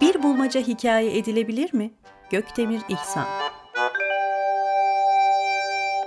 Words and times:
Bir 0.00 0.22
bulmaca 0.22 0.60
hikaye 0.60 1.18
edilebilir 1.18 1.74
mi? 1.74 1.90
Gökdemir 2.30 2.80
İhsan 2.88 3.26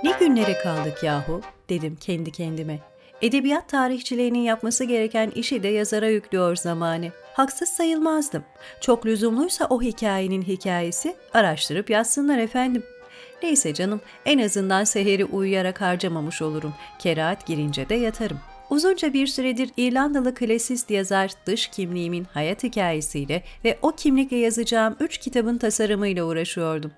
Ne 0.04 0.12
günlere 0.20 0.58
kaldık 0.58 1.02
yahu, 1.02 1.40
dedim 1.68 1.96
kendi 2.00 2.32
kendime. 2.32 2.78
Edebiyat 3.22 3.68
tarihçilerinin 3.68 4.38
yapması 4.38 4.84
gereken 4.84 5.30
işi 5.30 5.62
de 5.62 5.68
yazara 5.68 6.08
yüklüyor 6.08 6.56
zamanı. 6.56 7.08
Haksız 7.34 7.68
sayılmazdım. 7.68 8.44
Çok 8.80 9.06
lüzumluysa 9.06 9.66
o 9.66 9.82
hikayenin 9.82 10.42
hikayesi, 10.42 11.16
araştırıp 11.34 11.90
yazsınlar 11.90 12.38
efendim. 12.38 12.82
Neyse 13.42 13.74
canım, 13.74 14.00
en 14.26 14.38
azından 14.38 14.84
seheri 14.84 15.24
uyuyarak 15.24 15.80
harcamamış 15.80 16.42
olurum. 16.42 16.74
Kerahat 16.98 17.46
girince 17.46 17.88
de 17.88 17.94
yatarım. 17.94 18.40
Uzunca 18.70 19.12
bir 19.12 19.26
süredir 19.26 19.70
İrlandalı 19.76 20.34
klasist 20.34 20.90
yazar 20.90 21.30
dış 21.46 21.66
kimliğimin 21.66 22.24
hayat 22.24 22.62
hikayesiyle 22.62 23.42
ve 23.64 23.78
o 23.82 23.92
kimlikle 23.92 24.36
yazacağım 24.36 24.96
üç 25.00 25.18
kitabın 25.18 25.58
tasarımıyla 25.58 26.24
uğraşıyordum. 26.24 26.92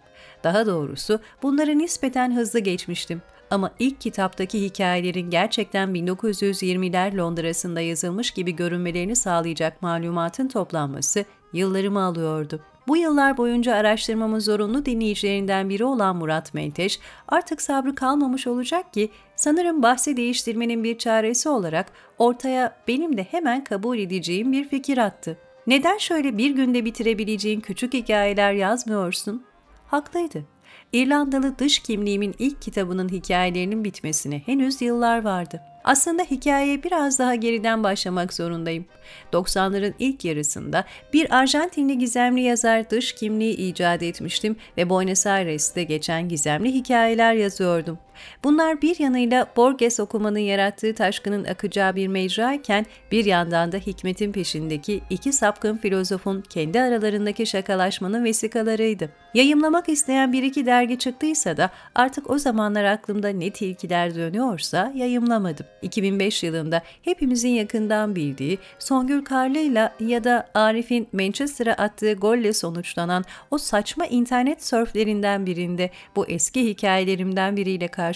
Daha 0.44 0.66
doğrusu 0.66 1.20
bunları 1.42 1.78
nispeten 1.78 2.36
hızlı 2.36 2.58
geçmiştim. 2.58 3.22
Ama 3.50 3.70
ilk 3.78 4.00
kitaptaki 4.00 4.62
hikayelerin 4.62 5.30
gerçekten 5.30 5.88
1920'ler 5.88 7.16
Londra'sında 7.16 7.80
yazılmış 7.80 8.30
gibi 8.30 8.56
görünmelerini 8.56 9.16
sağlayacak 9.16 9.82
malumatın 9.82 10.48
toplanması 10.48 11.24
yıllarımı 11.52 12.02
alıyordu. 12.02 12.60
Bu 12.88 12.96
yıllar 12.96 13.36
boyunca 13.36 13.74
araştırmamın 13.74 14.38
zorunlu 14.38 14.86
dinleyicilerinden 14.86 15.68
biri 15.68 15.84
olan 15.84 16.16
Murat 16.16 16.54
Menteş 16.54 17.00
artık 17.28 17.62
sabrı 17.62 17.95
kalmamış 17.95 18.46
olacak 18.46 18.92
ki 18.92 19.10
sanırım 19.36 19.82
bahsi 19.82 20.16
değiştirmenin 20.16 20.84
bir 20.84 20.98
çaresi 20.98 21.48
olarak 21.48 21.92
ortaya 22.18 22.77
benim 22.88 23.16
de 23.16 23.22
hemen 23.30 23.64
kabul 23.64 23.98
edeceğim 23.98 24.52
bir 24.52 24.68
fikir 24.68 24.98
attı. 24.98 25.38
Neden 25.66 25.98
şöyle 25.98 26.38
bir 26.38 26.50
günde 26.50 26.84
bitirebileceğin 26.84 27.60
küçük 27.60 27.95
hikayeler 27.95 28.52
yazmıyorsun? 28.52 29.44
Haklıydı. 29.86 30.44
İrlandalı 30.92 31.58
dış 31.58 31.78
kimliğimin 31.78 32.34
ilk 32.38 32.62
kitabının 32.62 33.08
hikayelerinin 33.08 33.84
bitmesine 33.84 34.38
henüz 34.38 34.83
yıllar 34.83 35.25
vardı. 35.25 35.60
Aslında 35.84 36.22
hikayeye 36.22 36.83
biraz 36.83 37.19
daha 37.19 37.34
geriden 37.34 37.84
başlamak 37.84 38.33
zorundayım. 38.33 38.84
90'ların 39.33 39.94
ilk 39.98 40.25
yarısında 40.25 40.84
bir 41.12 41.36
Arjantinli 41.36 41.98
gizemli 41.98 42.41
yazar 42.41 42.91
dış 42.91 43.12
kimliği 43.12 43.56
icat 43.56 44.03
etmiştim 44.03 44.56
ve 44.77 44.91
Buenos 44.91 45.27
Aires'te 45.27 45.83
geçen 45.83 46.28
gizemli 46.28 46.75
hikayeler 46.75 47.34
yazıyordum. 47.34 47.98
Bunlar 48.45 48.83
bir 48.83 49.01
yanıyla 49.01 49.47
Borges 49.56 50.01
okumanın 50.01 50.39
yarattığı 50.39 50.95
taşkının 50.95 51.45
akacağı 51.45 51.97
bir 51.97 52.09
mecrayken 52.09 52.87
bir 53.12 53.25
yandan 53.25 53.73
da 53.73 53.77
hikmetin 53.77 54.33
peşindeki 54.33 55.01
iki 55.11 55.33
sapkın 55.33 55.77
filozofun 55.77 56.41
kendi 56.41 56.81
aralarındaki 56.81 57.47
şakalaşmanın 57.47 58.25
vesikalarıydı. 58.25 59.11
Yayımlamak 59.34 59.89
isteyen 59.89 60.33
bir 60.33 60.43
iki 60.43 60.67
dergi 60.67 60.98
çıktıysa 60.98 61.56
da 61.56 61.70
artık 61.95 62.31
o 62.31 62.39
zamanlar 62.39 62.84
aklımda 62.84 63.28
ne 63.28 63.50
tilkiler 63.50 64.15
dönüyorsa 64.15 64.93
yayımlamadım. 64.95 65.67
2005 65.83 66.43
yılında 66.43 66.83
hepimizin 67.03 67.48
yakından 67.48 68.17
bildiği 68.17 68.59
Songül 68.78 69.25
Karlı'yla 69.25 69.95
ya 70.00 70.25
da 70.25 70.48
Arif'in 70.55 71.09
Manchester'a 71.12 71.73
attığı 71.73 72.12
golle 72.12 72.53
sonuçlanan 72.53 73.25
o 73.50 73.59
saçma 73.59 74.06
internet 74.06 74.65
sörflerinden 74.65 75.47
birinde 75.47 75.91
bu 76.17 76.27
eski 76.27 76.65
hikayelerimden 76.65 77.56
biriyle 77.56 77.89
karşılaştım. 77.89 78.11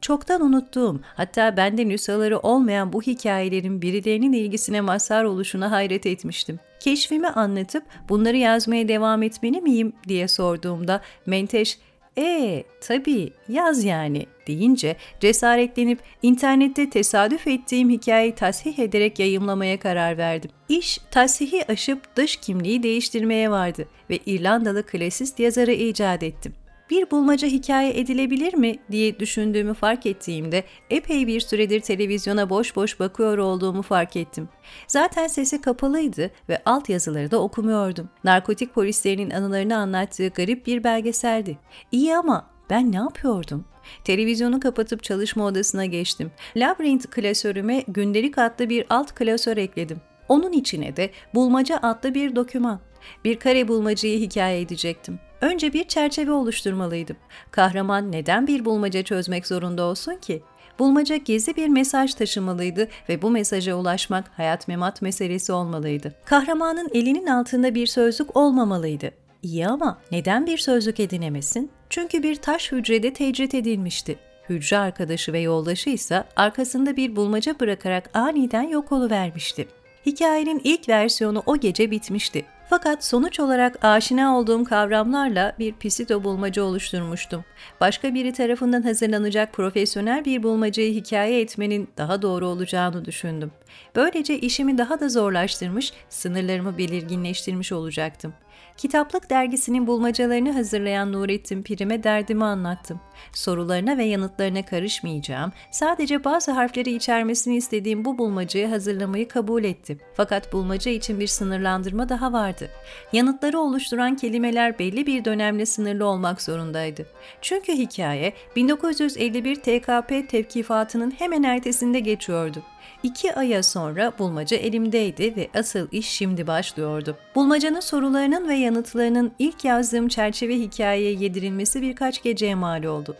Çoktan 0.00 0.42
unuttuğum, 0.42 1.00
hatta 1.14 1.56
bende 1.56 1.88
nüshaları 1.88 2.38
olmayan 2.38 2.92
bu 2.92 3.02
hikayelerin 3.02 3.82
birilerinin 3.82 4.32
ilgisine 4.32 4.80
mazhar 4.80 5.24
oluşuna 5.24 5.70
hayret 5.70 6.06
etmiştim. 6.06 6.60
Keşfimi 6.80 7.28
anlatıp 7.28 7.84
bunları 8.08 8.36
yazmaya 8.36 8.88
devam 8.88 9.22
etmeli 9.22 9.60
miyim 9.60 9.92
diye 10.08 10.28
sorduğumda 10.28 11.00
Menteş 11.26 11.78
ee 12.18 12.64
tabii 12.80 13.32
yaz 13.48 13.84
yani 13.84 14.26
deyince 14.46 14.96
cesaretlenip 15.20 15.98
internette 16.22 16.90
tesadüf 16.90 17.46
ettiğim 17.46 17.90
hikayeyi 17.90 18.34
tasih 18.34 18.78
ederek 18.78 19.18
yayımlamaya 19.18 19.78
karar 19.78 20.18
verdim. 20.18 20.50
İş 20.68 20.98
tasihi 21.10 21.72
aşıp 21.72 22.16
dış 22.16 22.36
kimliği 22.36 22.82
değiştirmeye 22.82 23.50
vardı 23.50 23.88
ve 24.10 24.18
İrlandalı 24.26 24.86
klasist 24.86 25.40
yazarı 25.40 25.72
icat 25.72 26.22
ettim 26.22 26.54
bir 26.90 27.10
bulmaca 27.10 27.48
hikaye 27.48 28.00
edilebilir 28.00 28.54
mi 28.54 28.76
diye 28.90 29.18
düşündüğümü 29.18 29.74
fark 29.74 30.06
ettiğimde 30.06 30.64
epey 30.90 31.26
bir 31.26 31.40
süredir 31.40 31.80
televizyona 31.80 32.50
boş 32.50 32.76
boş 32.76 33.00
bakıyor 33.00 33.38
olduğumu 33.38 33.82
fark 33.82 34.16
ettim. 34.16 34.48
Zaten 34.88 35.26
sesi 35.26 35.60
kapalıydı 35.60 36.30
ve 36.48 36.62
alt 36.64 36.88
yazıları 36.88 37.30
da 37.30 37.42
okumuyordum. 37.42 38.08
Narkotik 38.24 38.74
polislerinin 38.74 39.30
anılarını 39.30 39.76
anlattığı 39.76 40.28
garip 40.28 40.66
bir 40.66 40.84
belgeseldi. 40.84 41.58
İyi 41.92 42.16
ama 42.16 42.50
ben 42.70 42.92
ne 42.92 42.96
yapıyordum? 42.96 43.64
Televizyonu 44.04 44.60
kapatıp 44.60 45.02
çalışma 45.02 45.44
odasına 45.44 45.86
geçtim. 45.86 46.30
Labyrinth 46.56 47.06
klasörüme 47.06 47.84
gündelik 47.88 48.38
adlı 48.38 48.68
bir 48.68 48.86
alt 48.90 49.14
klasör 49.14 49.56
ekledim. 49.56 50.00
Onun 50.28 50.52
içine 50.52 50.96
de 50.96 51.10
bulmaca 51.34 51.78
adlı 51.82 52.14
bir 52.14 52.36
doküman. 52.36 52.80
Bir 53.24 53.38
kare 53.38 53.68
bulmacayı 53.68 54.20
hikaye 54.20 54.60
edecektim. 54.60 55.18
Önce 55.40 55.72
bir 55.72 55.84
çerçeve 55.84 56.32
oluşturmalıydım. 56.32 57.16
Kahraman 57.50 58.12
neden 58.12 58.46
bir 58.46 58.64
bulmaca 58.64 59.02
çözmek 59.02 59.46
zorunda 59.46 59.82
olsun 59.82 60.14
ki? 60.14 60.42
Bulmaca 60.78 61.16
gizli 61.16 61.56
bir 61.56 61.68
mesaj 61.68 62.14
taşımalıydı 62.14 62.88
ve 63.08 63.22
bu 63.22 63.30
mesaja 63.30 63.74
ulaşmak 63.74 64.30
hayat 64.36 64.68
memat 64.68 65.02
meselesi 65.02 65.52
olmalıydı. 65.52 66.14
Kahramanın 66.24 66.88
elinin 66.94 67.26
altında 67.26 67.74
bir 67.74 67.86
sözlük 67.86 68.36
olmamalıydı. 68.36 69.10
İyi 69.42 69.66
ama 69.66 69.98
neden 70.12 70.46
bir 70.46 70.58
sözlük 70.58 71.00
edinemesin? 71.00 71.70
Çünkü 71.90 72.22
bir 72.22 72.34
taş 72.34 72.72
hücrede 72.72 73.12
tecrit 73.12 73.54
edilmişti. 73.54 74.18
Hücre 74.48 74.78
arkadaşı 74.78 75.32
ve 75.32 75.40
yoldaşı 75.40 75.90
ise 75.90 76.24
arkasında 76.36 76.96
bir 76.96 77.16
bulmaca 77.16 77.60
bırakarak 77.60 78.10
aniden 78.14 78.62
yok 78.62 78.92
oluvermişti. 78.92 79.68
Hikayenin 80.06 80.60
ilk 80.64 80.88
versiyonu 80.88 81.42
o 81.46 81.56
gece 81.56 81.90
bitmişti. 81.90 82.44
Fakat 82.70 83.04
sonuç 83.04 83.40
olarak 83.40 83.84
aşina 83.84 84.38
olduğum 84.38 84.64
kavramlarla 84.64 85.52
bir 85.58 85.74
pseudo 85.76 86.24
bulmaca 86.24 86.62
oluşturmuştum. 86.62 87.44
Başka 87.80 88.14
biri 88.14 88.32
tarafından 88.32 88.82
hazırlanacak 88.82 89.52
profesyonel 89.52 90.24
bir 90.24 90.42
bulmacayı 90.42 90.94
hikaye 90.94 91.40
etmenin 91.40 91.88
daha 91.96 92.22
doğru 92.22 92.46
olacağını 92.46 93.04
düşündüm. 93.04 93.50
Böylece 93.96 94.38
işimi 94.38 94.78
daha 94.78 95.00
da 95.00 95.08
zorlaştırmış, 95.08 95.92
sınırlarımı 96.08 96.78
belirginleştirmiş 96.78 97.72
olacaktım. 97.72 98.34
Kitaplık 98.76 99.30
dergisinin 99.30 99.86
bulmacalarını 99.86 100.52
hazırlayan 100.52 101.12
Nurettin 101.12 101.62
Pirim'e 101.62 102.02
derdimi 102.02 102.44
anlattım. 102.44 103.00
Sorularına 103.32 103.98
ve 103.98 104.04
yanıtlarına 104.04 104.64
karışmayacağım, 104.64 105.52
sadece 105.70 106.24
bazı 106.24 106.52
harfleri 106.52 106.94
içermesini 106.94 107.56
istediğim 107.56 108.04
bu 108.04 108.18
bulmacayı 108.18 108.68
hazırlamayı 108.68 109.28
kabul 109.28 109.64
ettim. 109.64 109.98
Fakat 110.14 110.52
bulmaca 110.52 110.90
için 110.90 111.20
bir 111.20 111.26
sınırlandırma 111.26 112.08
daha 112.08 112.32
vardı. 112.32 112.70
Yanıtları 113.12 113.58
oluşturan 113.58 114.16
kelimeler 114.16 114.78
belli 114.78 115.06
bir 115.06 115.24
dönemle 115.24 115.66
sınırlı 115.66 116.06
olmak 116.06 116.42
zorundaydı. 116.42 117.06
Çünkü 117.42 117.72
hikaye 117.72 118.32
1951 118.56 119.54
TKP 119.56 120.28
tevkifatının 120.28 121.10
hemen 121.10 121.42
ertesinde 121.42 122.00
geçiyordu. 122.00 122.62
İki 123.02 123.34
aya 123.34 123.62
sonra 123.62 124.12
bulmaca 124.18 124.56
elimdeydi 124.56 125.36
ve 125.36 125.48
asıl 125.54 125.88
iş 125.92 126.08
şimdi 126.08 126.46
başlıyordu. 126.46 127.16
Bulmacanın 127.34 127.80
sorularının 127.80 128.48
ve 128.48 128.54
yanıtlarının 128.54 129.32
ilk 129.38 129.64
yazdığım 129.64 130.08
çerçeve 130.08 130.54
hikayeye 130.54 131.12
yedirilmesi 131.12 131.82
birkaç 131.82 132.22
geceye 132.22 132.54
mal 132.54 132.84
oldu. 132.84 133.16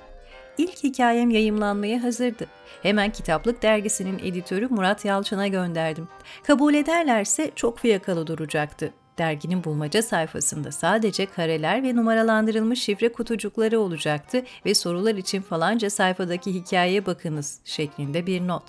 İlk 0.59 0.85
hikayem 0.85 1.31
yayımlanmaya 1.31 2.03
hazırdı. 2.03 2.47
Hemen 2.83 3.13
Kitaplık 3.13 3.63
Dergisi'nin 3.63 4.19
editörü 4.19 4.69
Murat 4.69 5.05
Yalçın'a 5.05 5.47
gönderdim. 5.47 6.09
Kabul 6.47 6.75
ederlerse 6.75 7.51
çok 7.57 7.79
fiyakalı 7.79 8.27
duracaktı. 8.27 8.93
Derginin 9.19 9.65
bulmaca 9.65 10.03
sayfasında 10.03 10.73
sadece 10.73 11.27
kareler 11.27 11.83
ve 11.83 11.97
numaralandırılmış 11.97 12.83
şifre 12.83 13.13
kutucukları 13.13 13.81
olacaktı 13.81 14.43
ve 14.67 14.75
sorular 14.75 15.15
için 15.15 15.43
falanca 15.43 15.91
sayfadaki 15.91 16.55
hikayeye 16.55 17.07
bakınız 17.07 17.61
şeklinde 17.65 18.27
bir 18.27 18.49
not. 18.49 18.63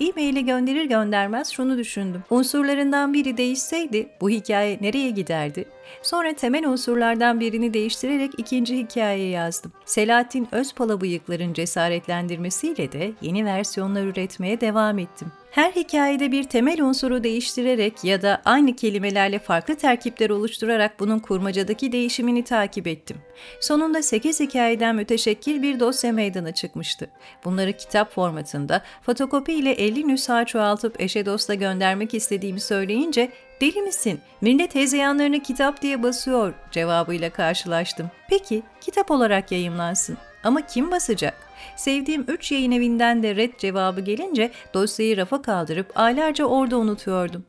E-maili 0.00 0.44
gönderir 0.44 0.84
göndermez 0.84 1.50
şunu 1.50 1.78
düşündüm. 1.78 2.22
Unsurlarından 2.30 3.14
biri 3.14 3.36
değişseydi 3.36 4.08
bu 4.20 4.30
hikaye 4.30 4.78
nereye 4.80 5.10
giderdi? 5.10 5.64
Sonra 6.02 6.32
temel 6.32 6.66
unsurlardan 6.66 7.40
birini 7.40 7.74
değiştirerek 7.74 8.32
ikinci 8.38 8.78
hikayeyi 8.78 9.30
yazdım. 9.30 9.72
Selahattin 9.84 10.48
Özpala 10.52 11.00
bıyıkların 11.00 11.52
cesaretlendirmesiyle 11.52 12.92
de 12.92 13.12
yeni 13.22 13.44
versiyonlar 13.44 14.02
üretmeye 14.02 14.60
devam 14.60 14.98
ettim. 14.98 15.32
Her 15.58 15.72
hikayede 15.72 16.32
bir 16.32 16.44
temel 16.44 16.80
unsuru 16.80 17.24
değiştirerek 17.24 18.04
ya 18.04 18.22
da 18.22 18.42
aynı 18.44 18.76
kelimelerle 18.76 19.38
farklı 19.38 19.76
terkipler 19.76 20.30
oluşturarak 20.30 21.00
bunun 21.00 21.18
kurmacadaki 21.18 21.92
değişimini 21.92 22.44
takip 22.44 22.86
ettim. 22.86 23.16
Sonunda 23.60 24.02
8 24.02 24.40
hikayeden 24.40 24.96
müteşekkil 24.96 25.62
bir 25.62 25.80
dosya 25.80 26.12
meydana 26.12 26.52
çıkmıştı. 26.52 27.10
Bunları 27.44 27.72
kitap 27.72 28.14
formatında 28.14 28.82
fotokopi 29.02 29.52
ile 29.52 29.70
50 29.72 30.08
nüsha 30.08 30.44
çoğaltıp 30.44 31.00
eşe 31.00 31.26
dosta 31.26 31.54
göndermek 31.54 32.14
istediğimi 32.14 32.60
söyleyince 32.60 33.30
Deli 33.60 33.82
misin? 33.82 34.20
Millet 34.40 34.74
hezeyanlarını 34.74 35.42
kitap 35.42 35.82
diye 35.82 36.02
basıyor 36.02 36.54
cevabıyla 36.70 37.30
karşılaştım. 37.30 38.10
Peki 38.30 38.62
kitap 38.80 39.10
olarak 39.10 39.52
yayımlansın. 39.52 40.18
Ama 40.44 40.66
kim 40.66 40.90
basacak? 40.90 41.47
Sevdiğim 41.76 42.24
üç 42.28 42.52
yayın 42.52 42.72
evinden 42.72 43.22
de 43.22 43.36
red 43.36 43.52
cevabı 43.58 44.00
gelince 44.00 44.50
dosyayı 44.74 45.16
rafa 45.16 45.42
kaldırıp 45.42 45.92
aylarca 45.94 46.44
orada 46.44 46.78
unutuyordum. 46.78 47.44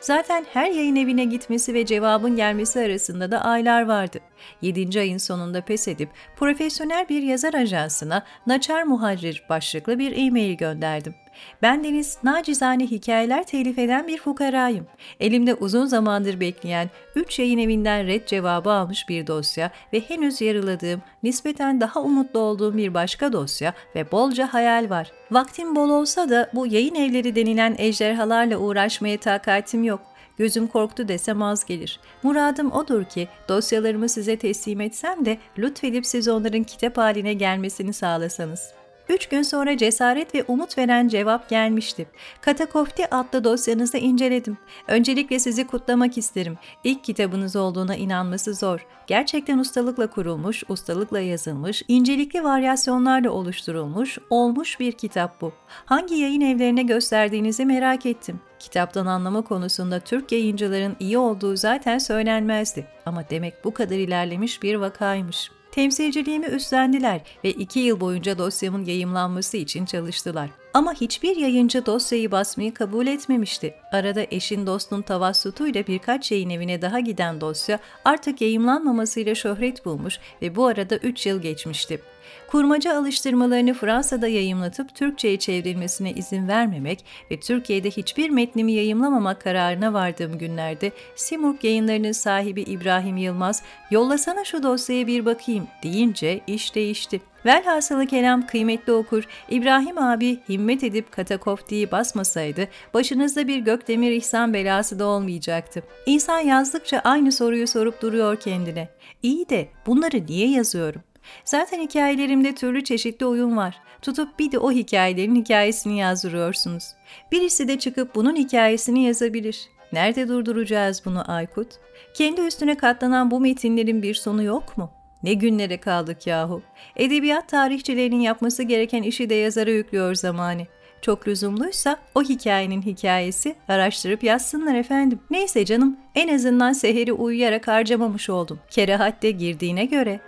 Zaten 0.00 0.46
her 0.52 0.70
yayın 0.70 0.96
evine 0.96 1.24
gitmesi 1.24 1.74
ve 1.74 1.86
cevabın 1.86 2.36
gelmesi 2.36 2.80
arasında 2.80 3.30
da 3.30 3.44
aylar 3.44 3.82
vardı. 3.82 4.20
7. 4.62 5.00
ayın 5.00 5.18
sonunda 5.18 5.60
pes 5.60 5.88
edip 5.88 6.08
profesyonel 6.36 7.08
bir 7.08 7.22
yazar 7.22 7.54
ajansına 7.54 8.24
Naçar 8.46 8.82
Muharrir 8.82 9.44
başlıklı 9.48 9.98
bir 9.98 10.26
e-mail 10.26 10.56
gönderdim. 10.56 11.14
Ben 11.62 11.84
Deniz 11.84 12.18
nacizane 12.24 12.86
hikayeler 12.86 13.44
telif 13.44 13.78
eden 13.78 14.08
bir 14.08 14.18
fukarayım. 14.18 14.86
Elimde 15.20 15.54
uzun 15.54 15.86
zamandır 15.86 16.40
bekleyen 16.40 16.90
3 17.14 17.38
yayın 17.38 17.58
evinden 17.58 18.06
red 18.06 18.26
cevabı 18.26 18.70
almış 18.70 19.08
bir 19.08 19.26
dosya 19.26 19.70
ve 19.92 20.00
henüz 20.00 20.40
yarıladığım, 20.40 21.02
nispeten 21.22 21.80
daha 21.80 22.00
umutlu 22.00 22.40
olduğum 22.40 22.76
bir 22.76 22.94
başka 22.94 23.32
dosya 23.32 23.72
ve 23.94 24.12
bolca 24.12 24.54
hayal 24.54 24.90
var. 24.90 25.12
Vaktim 25.30 25.76
bol 25.76 25.90
olsa 25.90 26.30
da 26.30 26.50
bu 26.54 26.66
yayın 26.66 26.94
evleri 26.94 27.36
denilen 27.36 27.74
ejderhalarla 27.78 28.56
uğraşmaya 28.56 29.18
takatim 29.18 29.84
yok. 29.84 30.00
Gözüm 30.38 30.66
korktu 30.66 31.08
desem 31.08 31.42
az 31.42 31.64
gelir. 31.64 32.00
Muradım 32.22 32.72
odur 32.72 33.04
ki 33.04 33.28
dosyalarımı 33.48 34.08
size 34.08 34.36
teslim 34.36 34.80
etsem 34.80 35.24
de 35.24 35.38
lütfedip 35.58 36.06
siz 36.06 36.28
onların 36.28 36.62
kitap 36.62 36.96
haline 36.96 37.34
gelmesini 37.34 37.92
sağlasanız.'' 37.92 38.81
Üç 39.08 39.28
gün 39.28 39.42
sonra 39.42 39.76
cesaret 39.76 40.34
ve 40.34 40.44
umut 40.48 40.78
veren 40.78 41.08
cevap 41.08 41.48
gelmişti. 41.48 42.06
Katakofti 42.40 43.14
adlı 43.14 43.44
dosyanızı 43.44 43.98
inceledim. 43.98 44.58
Öncelikle 44.88 45.38
sizi 45.38 45.66
kutlamak 45.66 46.18
isterim. 46.18 46.58
İlk 46.84 47.04
kitabınız 47.04 47.56
olduğuna 47.56 47.96
inanması 47.96 48.54
zor. 48.54 48.86
Gerçekten 49.06 49.58
ustalıkla 49.58 50.06
kurulmuş, 50.06 50.64
ustalıkla 50.68 51.20
yazılmış, 51.20 51.82
incelikli 51.88 52.44
varyasyonlarla 52.44 53.30
oluşturulmuş, 53.30 54.18
olmuş 54.30 54.80
bir 54.80 54.92
kitap 54.92 55.40
bu. 55.40 55.52
Hangi 55.84 56.14
yayın 56.14 56.40
evlerine 56.40 56.82
gösterdiğinizi 56.82 57.64
merak 57.66 58.06
ettim. 58.06 58.40
Kitaptan 58.58 59.06
anlama 59.06 59.42
konusunda 59.42 60.00
Türk 60.00 60.32
yayıncıların 60.32 60.96
iyi 61.00 61.18
olduğu 61.18 61.56
zaten 61.56 61.98
söylenmezdi. 61.98 62.86
Ama 63.06 63.30
demek 63.30 63.64
bu 63.64 63.74
kadar 63.74 63.96
ilerlemiş 63.96 64.62
bir 64.62 64.74
vakaymış.'' 64.74 65.61
Temsilciliğimi 65.72 66.46
üstlendiler 66.46 67.20
ve 67.44 67.50
iki 67.50 67.80
yıl 67.80 68.00
boyunca 68.00 68.38
dosyamın 68.38 68.84
yayımlanması 68.84 69.56
için 69.56 69.84
çalıştılar. 69.84 70.50
Ama 70.74 70.94
hiçbir 70.94 71.36
yayıncı 71.36 71.86
dosyayı 71.86 72.30
basmayı 72.30 72.74
kabul 72.74 73.06
etmemişti. 73.06 73.74
Arada 73.92 74.26
eşin 74.30 74.66
dostun 74.66 75.02
tavassutuyla 75.02 75.86
birkaç 75.86 76.32
yayın 76.32 76.50
evine 76.50 76.82
daha 76.82 77.00
giden 77.00 77.40
dosya 77.40 77.78
artık 78.04 78.40
yayımlanmamasıyla 78.40 79.34
şöhret 79.34 79.84
bulmuş 79.84 80.18
ve 80.42 80.56
bu 80.56 80.66
arada 80.66 80.96
3 80.96 81.26
yıl 81.26 81.42
geçmişti. 81.42 82.00
Kurmaca 82.48 82.98
alıştırmalarını 82.98 83.74
Fransa'da 83.74 84.28
yayımlatıp 84.28 84.94
Türkçe'ye 84.94 85.38
çevrilmesine 85.38 86.12
izin 86.12 86.48
vermemek 86.48 87.04
ve 87.30 87.40
Türkiye'de 87.40 87.90
hiçbir 87.90 88.30
metnimi 88.30 88.72
yayımlamamak 88.72 89.40
kararına 89.40 89.92
vardığım 89.92 90.38
günlerde 90.38 90.92
Simurg 91.16 91.64
yayınlarının 91.64 92.12
sahibi 92.12 92.62
İbrahim 92.62 93.16
Yılmaz 93.16 93.62
yollasana 93.90 94.44
şu 94.44 94.62
dosyaya 94.62 95.06
bir 95.06 95.26
bakayım 95.26 95.66
deyince 95.82 96.40
iş 96.46 96.74
değişti. 96.74 97.20
Velhasılı 97.46 98.06
kelam 98.06 98.46
kıymetli 98.46 98.92
okur, 98.92 99.24
İbrahim 99.50 99.98
abi 99.98 100.38
himmet 100.48 100.84
edip 100.84 101.12
katakoftiyi 101.12 101.90
basmasaydı 101.90 102.68
başınızda 102.94 103.48
bir 103.48 103.58
gökdemir 103.58 104.10
ihsan 104.10 104.54
belası 104.54 104.98
da 104.98 105.06
olmayacaktı. 105.06 105.82
İnsan 106.06 106.38
yazdıkça 106.38 106.98
aynı 106.98 107.32
soruyu 107.32 107.66
sorup 107.66 108.02
duruyor 108.02 108.36
kendine. 108.36 108.88
İyi 109.22 109.48
de 109.48 109.68
bunları 109.86 110.26
niye 110.26 110.50
yazıyorum? 110.50 111.02
Zaten 111.44 111.80
hikayelerimde 111.80 112.54
türlü 112.54 112.84
çeşitli 112.84 113.26
oyun 113.26 113.56
var. 113.56 113.80
Tutup 114.02 114.38
bir 114.38 114.52
de 114.52 114.58
o 114.58 114.72
hikayelerin 114.72 115.36
hikayesini 115.36 115.98
yazdırıyorsunuz. 115.98 116.84
Birisi 117.32 117.68
de 117.68 117.78
çıkıp 117.78 118.14
bunun 118.14 118.36
hikayesini 118.36 119.04
yazabilir. 119.04 119.68
Nerede 119.92 120.28
durduracağız 120.28 121.02
bunu 121.04 121.32
Aykut? 121.32 121.68
Kendi 122.14 122.40
üstüne 122.40 122.74
katlanan 122.74 123.30
bu 123.30 123.40
metinlerin 123.40 124.02
bir 124.02 124.14
sonu 124.14 124.42
yok 124.42 124.78
mu? 124.78 124.90
Ne 125.22 125.34
günlere 125.34 125.76
kaldık 125.76 126.26
yahu. 126.26 126.62
Edebiyat 126.96 127.48
tarihçilerinin 127.48 128.20
yapması 128.20 128.62
gereken 128.62 129.02
işi 129.02 129.30
de 129.30 129.34
yazara 129.34 129.70
yüklüyor 129.70 130.14
zamanı. 130.14 130.66
Çok 131.02 131.28
lüzumluysa 131.28 131.96
o 132.14 132.22
hikayenin 132.22 132.82
hikayesi 132.82 133.54
araştırıp 133.68 134.24
yazsınlar 134.24 134.74
efendim. 134.74 135.20
Neyse 135.30 135.64
canım 135.64 135.96
en 136.14 136.34
azından 136.34 136.72
seheri 136.72 137.12
uyuyarak 137.12 137.68
harcamamış 137.68 138.30
oldum. 138.30 138.60
Kerahat 138.70 139.22
de 139.22 139.30
girdiğine 139.30 139.84
göre. 139.84 140.20